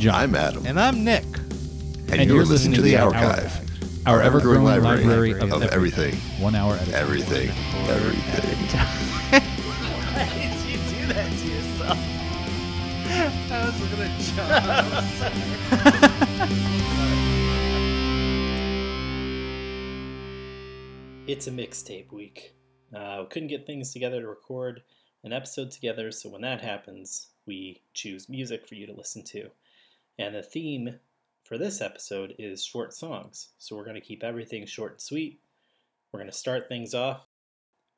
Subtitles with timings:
[0.00, 0.14] John.
[0.14, 0.64] I'm Adam.
[0.64, 1.26] And I'm Nick.
[2.08, 3.52] And, you're, listening to The Archive,
[4.06, 6.14] our ever-growing library, library of, of everything.
[6.42, 7.02] One hour at a time.
[7.02, 7.50] Everything.
[7.86, 8.56] Everything.
[9.30, 11.98] Why did you do that to yourself?
[13.52, 15.28] I was looking at John.
[21.26, 22.54] it's a mixtape week.
[22.96, 24.82] Uh, we couldn't get things together to record
[25.24, 29.50] an episode together, so when that happens, we choose music for you to listen to.
[30.20, 30.96] And the theme
[31.44, 33.48] for this episode is short songs.
[33.56, 35.40] So we're going to keep everything short and sweet.
[36.12, 37.26] We're going to start things off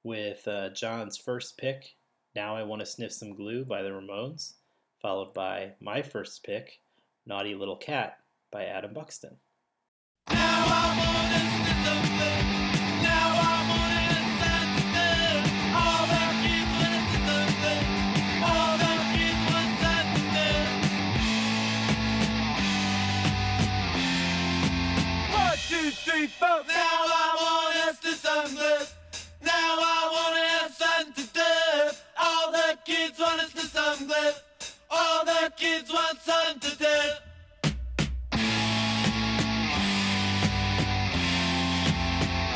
[0.04, 1.96] with uh, John's first pick,
[2.36, 4.52] Now I Want to Sniff Some Glue by the Ramones,
[5.00, 6.78] followed by my first pick,
[7.26, 8.18] Naughty Little Cat
[8.52, 9.38] by Adam Buxton.
[26.12, 26.48] Three, four.
[26.48, 28.86] Now I want us to something.
[29.42, 31.96] Now I want to have to do.
[32.20, 34.32] All the kids want us to something.
[34.90, 36.98] All the kids want something to do.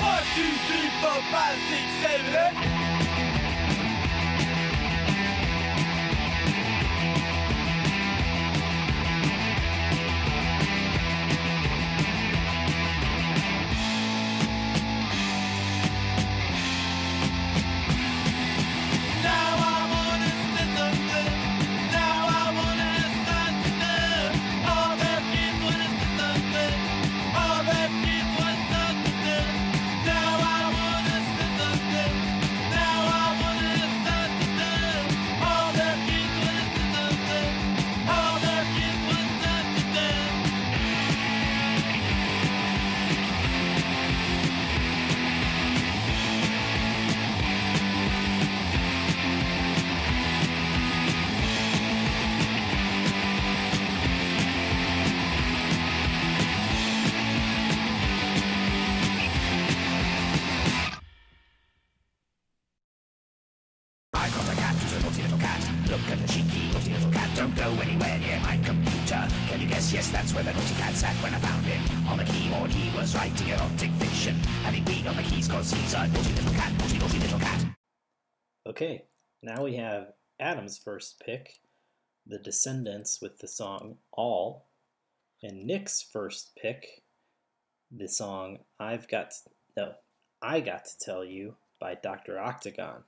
[0.04, 2.05] One, two, three, four, five, six, seven,
[79.46, 80.08] now we have
[80.40, 81.60] Adam's first pick,
[82.26, 84.66] The Descendents with the song All,
[85.40, 87.04] and Nick's first pick,
[87.88, 89.92] the song I've Got to, no,
[90.42, 92.40] I Got to Tell You by Dr.
[92.40, 93.04] Octagon.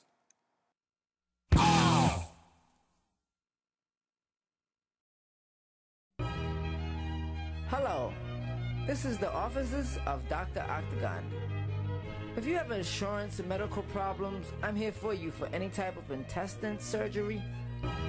[7.69, 8.13] Hello,
[8.87, 10.61] this is the offices of Dr.
[10.61, 11.25] Octagon.
[12.39, 16.09] If you have insurance and medical problems, I'm here for you for any type of
[16.13, 17.43] intestine surgery,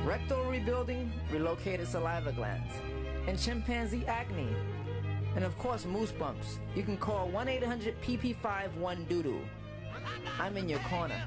[0.05, 2.71] rectal rebuilding, relocated saliva glands,
[3.25, 4.47] and chimpanzee acne.
[5.35, 6.59] And of course, moose bumps.
[6.75, 9.41] You can call 1 800 PP51 Doodoo.
[10.39, 11.23] I'm in your corner.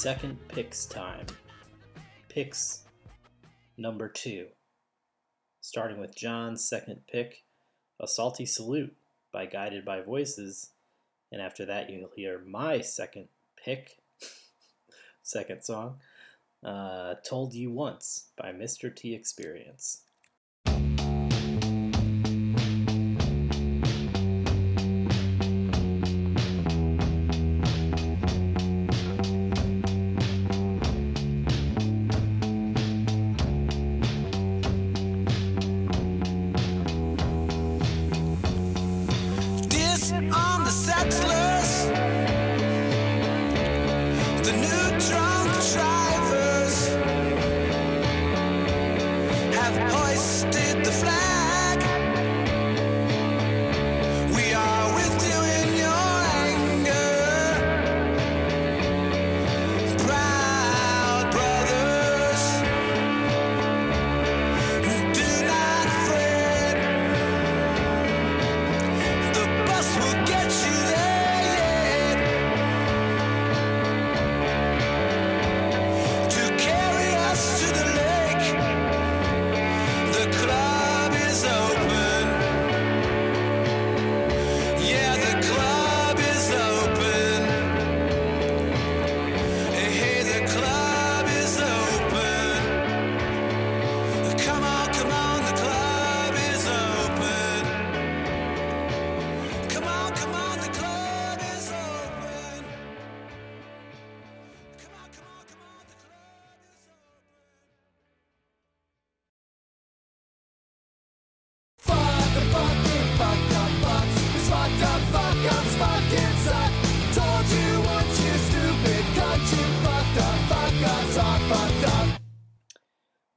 [0.00, 1.26] Second picks time.
[2.30, 2.84] Picks
[3.76, 4.46] number two.
[5.60, 7.42] Starting with John's second pick,
[8.00, 8.96] A Salty Salute
[9.30, 10.70] by Guided by Voices.
[11.30, 13.28] And after that, you'll hear my second
[13.62, 13.98] pick,
[15.22, 15.98] second song,
[16.64, 18.96] uh, Told You Once by Mr.
[18.96, 20.00] T Experience.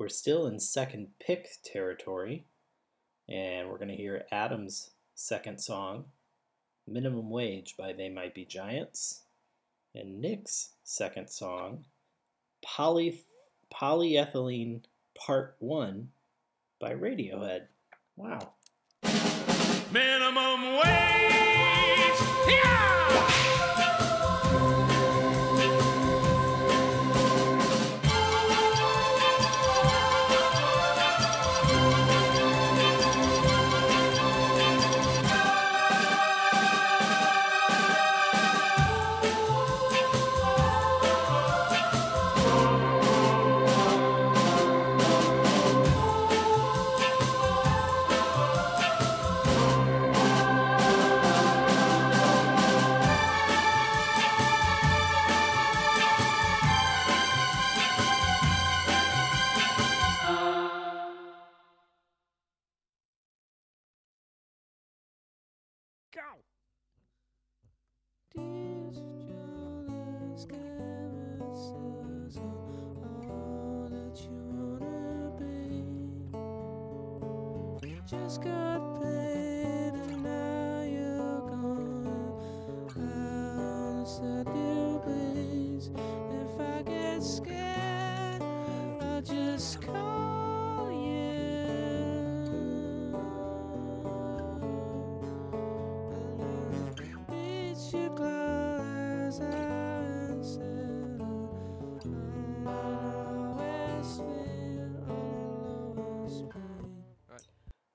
[0.03, 2.43] We're still in second pick territory,
[3.29, 6.03] and we're going to hear Adam's second song,
[6.85, 9.21] Minimum Wage by They Might Be Giants,
[9.95, 11.85] and Nick's second song,
[12.61, 13.21] Poly,
[13.73, 14.81] Polyethylene
[15.17, 16.09] Part 1
[16.81, 17.67] by Radiohead.
[18.17, 18.49] Wow.
[19.93, 22.19] Minimum wage.
[22.49, 23.32] Yeah!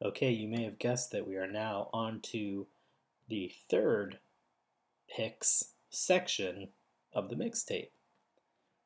[0.00, 2.66] Okay, you may have guessed that we are now on to
[3.28, 4.18] the third
[5.08, 6.68] picks section
[7.12, 7.90] of the mixtape.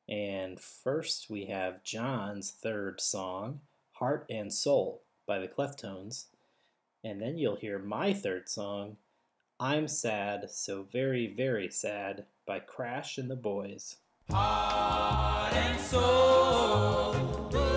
[0.08, 3.60] And first we have John's third song,
[3.92, 6.26] Heart and Soul by the Cleftones.
[7.04, 8.96] And then you'll hear my third song,
[9.58, 13.96] I'm Sad, So Very, Very Sad by Crash and the Boys.
[14.30, 17.71] Heart and soul.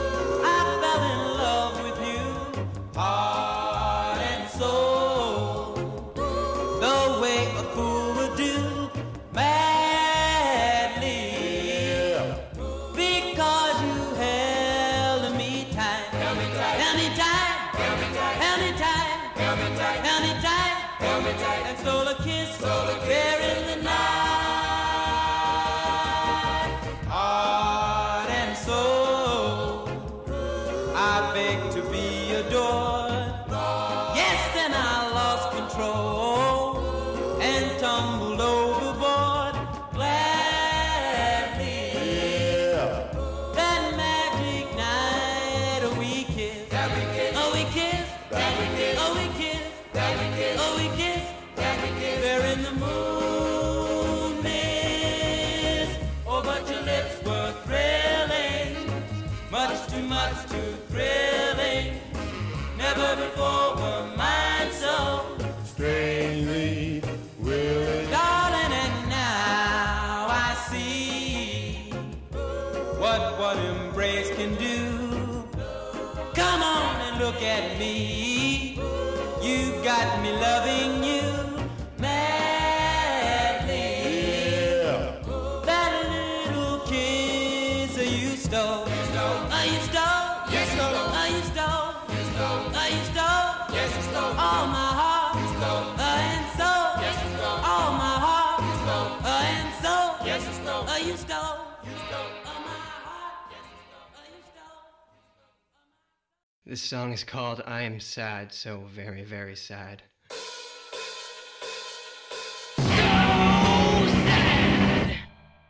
[106.76, 110.04] This song is called I Am Sad, so very, very sad.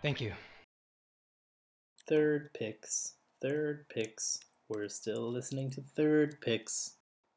[0.02, 0.34] Thank you.
[2.08, 3.14] Third picks.
[3.40, 4.40] Third picks.
[4.68, 6.96] We're still listening to third picks.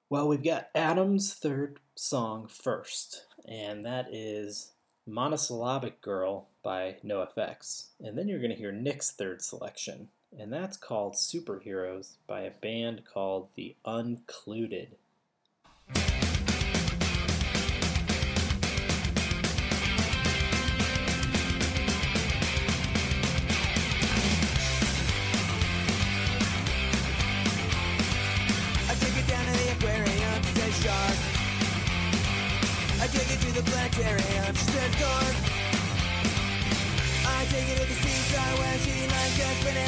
[0.08, 4.72] Well, we've got Adam's third song first, and that is
[5.06, 7.88] Monosyllabic Girl by NoFX.
[8.00, 12.50] And then you're going to hear Nick's third selection, and that's called Superheroes by a
[12.50, 14.96] band called The Uncluded.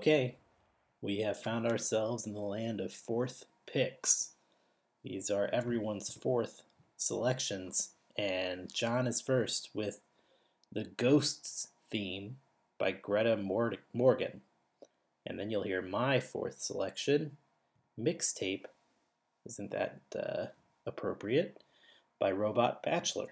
[0.00, 0.36] Okay,
[1.02, 4.30] we have found ourselves in the land of fourth picks.
[5.04, 6.62] These are everyone's fourth
[6.96, 10.00] selections, and John is first with
[10.72, 12.38] the Ghosts theme
[12.78, 14.40] by Greta Morgan.
[15.26, 17.36] And then you'll hear my fourth selection,
[18.00, 18.64] Mixtape,
[19.44, 20.46] Isn't That uh,
[20.86, 21.62] Appropriate,
[22.18, 23.28] by Robot Bachelor.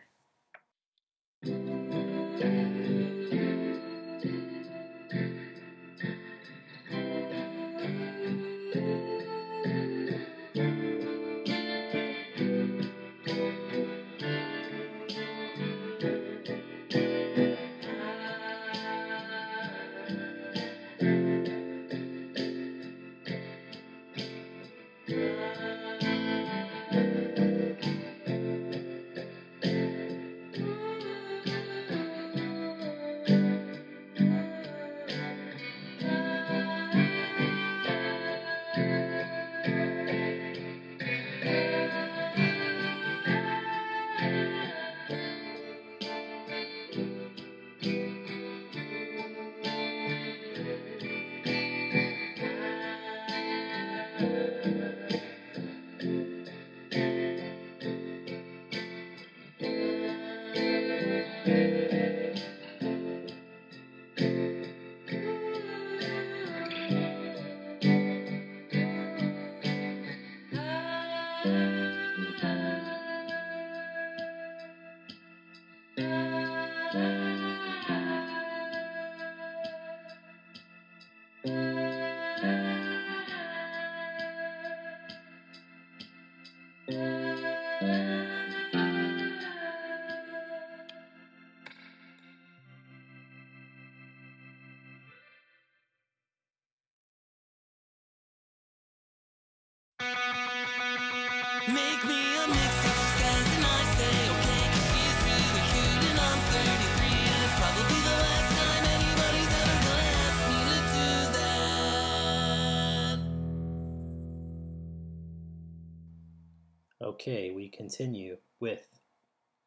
[117.29, 118.89] Okay, we continue with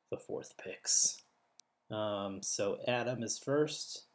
[0.09, 1.21] the fourth picks.
[1.91, 4.05] Um, so Adam is first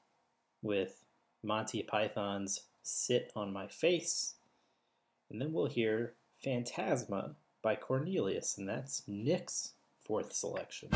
[0.62, 1.05] with
[1.45, 4.35] Monty Python's Sit on My Face.
[5.31, 10.88] And then we'll hear Fantasma by Cornelius, and that's Nick's fourth selection.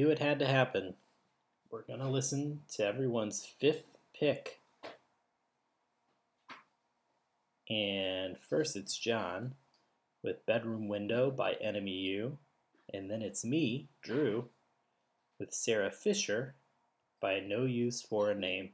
[0.00, 0.94] Knew it had to happen.
[1.70, 4.62] We're going to listen to everyone's fifth pick.
[7.68, 9.56] And first it's John
[10.22, 12.38] with Bedroom Window by Enemy You.
[12.94, 14.48] And then it's me, Drew,
[15.38, 16.54] with Sara Fisher
[17.20, 18.70] by No Use for a Name.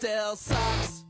[0.00, 1.02] Still sucks.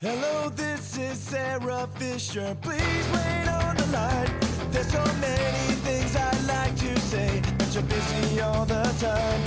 [0.00, 2.56] Hello, this is Sara Fisher.
[2.60, 4.28] Please wait on the line.
[4.72, 9.42] There's so many things I'd like to say, but you're busy all the time.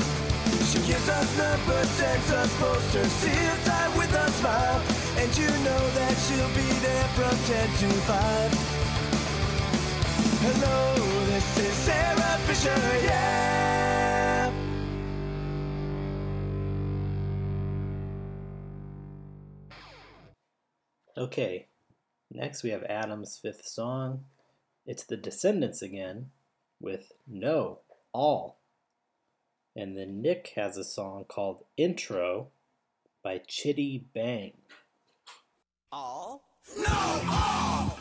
[0.71, 4.81] She gives us numbers, sends us posters, sealed time with a smile.
[5.17, 8.51] And you know that she'll be there from 10 to 5.
[10.47, 13.86] Hello, this is Sara Fisher, yeah.
[21.17, 21.65] Okay,
[22.29, 24.25] next we have Adam's fifth song.
[24.85, 26.29] It's the Descendents again
[26.79, 27.79] with No,
[28.13, 28.59] All.
[29.75, 32.49] And then Nick has a song called Intro
[33.23, 34.53] by Chiddy Bang.
[35.91, 36.43] All?
[36.85, 37.91] Ten,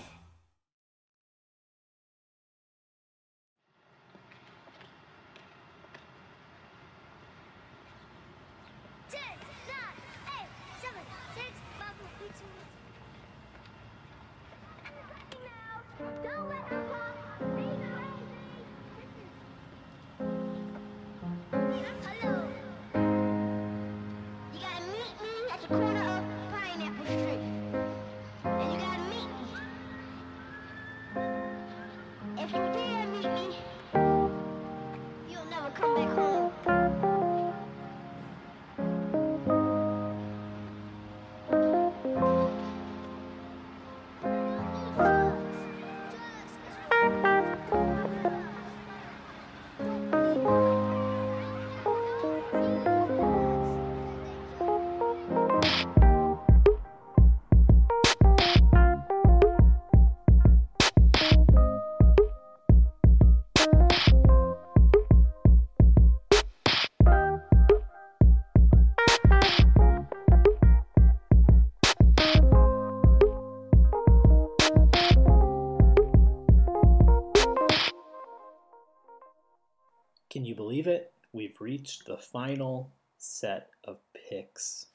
[80.56, 81.12] you believe it?
[81.34, 83.98] We've reached the final set of
[84.30, 84.86] picks.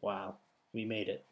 [0.00, 0.36] Wow,
[0.72, 1.26] we made it.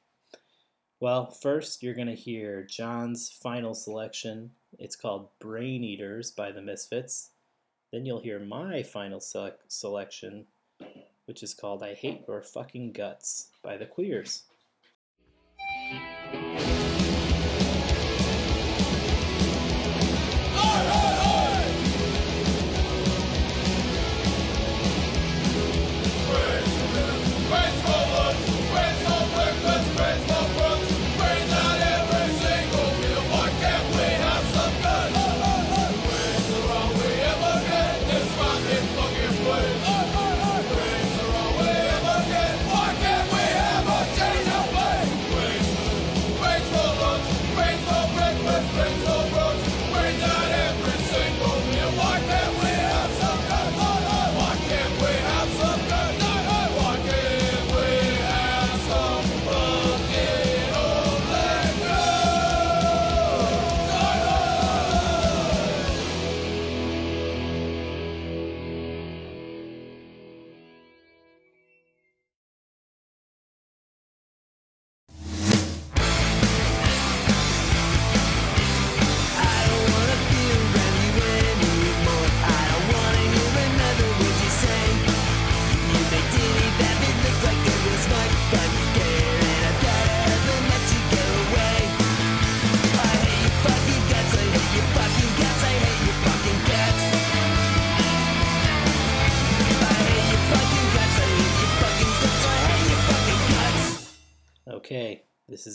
[0.99, 4.51] Well, first you're going to hear John's final selection.
[4.79, 7.31] It's called Brain Eaters by the Misfits.
[7.93, 10.47] Then you'll hear my final sele- selection,
[11.27, 14.43] which is called I Hate Your Fucking Guts by the Queers.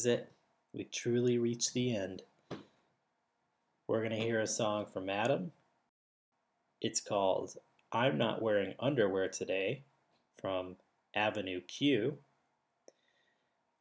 [0.05, 0.31] It.
[0.73, 2.23] We truly reach the end.
[3.87, 5.51] We're going to hear a song from Adam.
[6.81, 7.57] It's called
[7.91, 9.83] I'm Not Wearing Underwear Today
[10.41, 10.75] from
[11.15, 12.17] Avenue Q.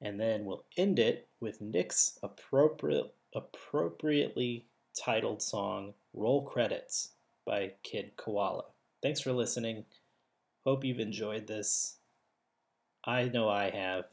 [0.01, 4.67] And then we'll end it with Nick's appropriate, appropriately
[4.99, 7.13] titled song, Roll Credits
[7.47, 8.65] by Kid Koala.
[9.03, 9.85] Thanks for listening.
[10.65, 11.97] Hope you've enjoyed this.
[13.05, 14.05] I know I have.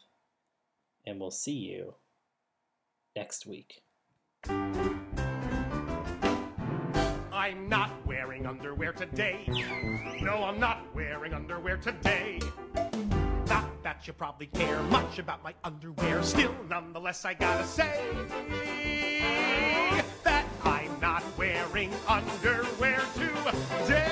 [1.05, 1.95] And we'll see you
[3.15, 3.81] next week.
[7.31, 9.45] I'm not wearing underwear today.
[10.21, 12.39] No, I'm not wearing underwear today.
[13.47, 16.23] Not that you probably care much about my underwear.
[16.23, 18.09] Still, nonetheless, I gotta say
[20.23, 24.10] that I'm not wearing underwear today.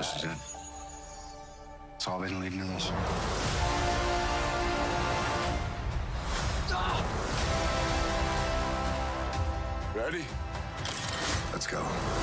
[0.00, 0.30] This is it.
[1.96, 2.90] It's all been leading to this.
[9.94, 10.24] Ready?
[11.52, 12.19] Let's go.